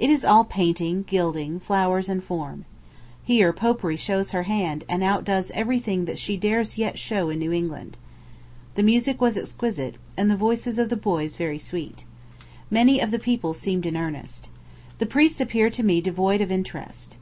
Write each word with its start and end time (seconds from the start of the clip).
It 0.00 0.10
is 0.10 0.24
all 0.24 0.42
painting, 0.42 1.04
gilding, 1.04 1.60
flowers, 1.60 2.08
and 2.08 2.24
form. 2.24 2.64
Here 3.22 3.52
Popery 3.52 3.96
shows 3.96 4.32
her 4.32 4.42
hand, 4.42 4.82
and 4.88 5.00
outdoes 5.04 5.52
every 5.52 5.78
thing 5.78 6.06
that 6.06 6.18
she 6.18 6.36
dares 6.36 6.76
yet 6.76 6.98
show 6.98 7.30
in 7.30 7.38
New 7.38 7.52
England. 7.52 7.96
The 8.74 8.82
music 8.82 9.20
was 9.20 9.36
exquisite, 9.36 9.94
and 10.16 10.28
the 10.28 10.36
voices 10.36 10.80
of 10.80 10.88
the 10.88 10.96
boys 10.96 11.36
very 11.36 11.60
sweet. 11.60 12.04
Many 12.68 12.98
of 12.98 13.12
the 13.12 13.20
people 13.20 13.54
seemed 13.54 13.86
in 13.86 13.96
earnest. 13.96 14.50
The 14.98 15.06
priests 15.06 15.40
appeared 15.40 15.74
to 15.74 15.84
me 15.84 16.00
devoid 16.00 16.40
of 16.40 16.50
interest. 16.50 17.16